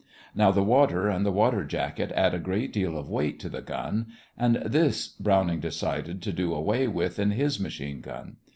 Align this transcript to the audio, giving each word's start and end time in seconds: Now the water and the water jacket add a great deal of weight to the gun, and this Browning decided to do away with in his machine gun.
Now 0.33 0.49
the 0.49 0.63
water 0.63 1.09
and 1.09 1.23
the 1.23 1.31
water 1.31 1.63
jacket 1.63 2.11
add 2.15 2.33
a 2.33 2.39
great 2.39 2.73
deal 2.73 2.97
of 2.97 3.07
weight 3.07 3.39
to 3.41 3.49
the 3.49 3.61
gun, 3.61 4.07
and 4.35 4.55
this 4.65 5.07
Browning 5.09 5.59
decided 5.59 6.23
to 6.23 6.33
do 6.33 6.55
away 6.55 6.87
with 6.87 7.19
in 7.19 7.29
his 7.29 7.59
machine 7.59 8.01
gun. 8.01 8.37